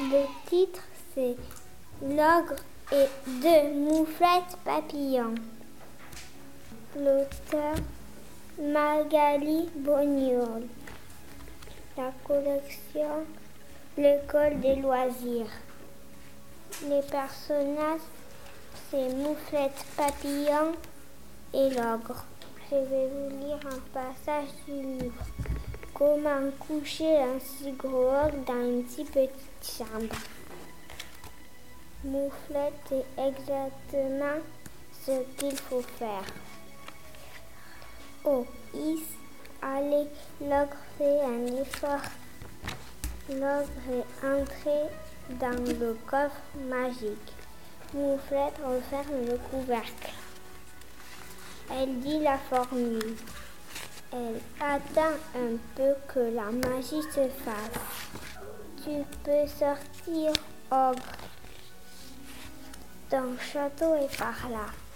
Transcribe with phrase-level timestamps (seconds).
[0.00, 0.82] Le titre,
[1.14, 1.36] c'est
[2.02, 2.56] L'ogre
[2.92, 5.34] et deux mouflettes papillons.
[6.96, 7.74] L'auteur,
[8.60, 10.62] Magali Boniol.
[11.96, 13.26] La collection,
[13.96, 15.50] l'école des loisirs.
[16.84, 18.00] Les personnages,
[18.88, 20.74] c'est Mouflette Papillon
[21.52, 22.24] et l'ogre.
[22.70, 25.24] Je vais vous lire un passage du livre.
[25.92, 30.14] Comment coucher un si gros ogre dans une si petite chambre?
[32.04, 34.40] Mouflette est exactement
[35.04, 36.22] ce qu'il faut faire.
[38.24, 39.02] Oh, is,
[39.62, 40.06] allez,
[40.40, 42.08] l'ogre fait un effort.
[43.30, 44.88] L'ogre est entré
[45.38, 47.34] dans le coffre magique.
[47.92, 50.12] Mouflette referme le couvercle.
[51.70, 53.16] Elle dit la formule.
[54.12, 57.82] Elle attend un peu que la magie se fasse.
[58.82, 60.32] Tu peux sortir,
[60.70, 61.02] ogre.
[63.10, 64.87] Ton château est par là.